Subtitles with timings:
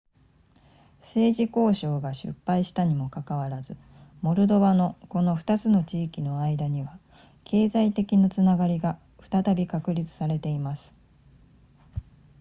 [1.03, 3.77] 政治交渉が失敗したにもかかわらず
[4.23, 6.97] モルドバのこの2つの地域の間には
[7.43, 8.97] 経済的なつながりが
[9.31, 10.95] 再び確立されています